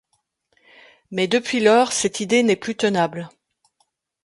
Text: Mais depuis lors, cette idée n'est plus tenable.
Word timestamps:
Mais 1.11 1.27
depuis 1.27 1.59
lors, 1.59 1.91
cette 1.93 2.21
idée 2.21 2.41
n'est 2.41 2.55
plus 2.55 2.73
tenable. 2.75 3.29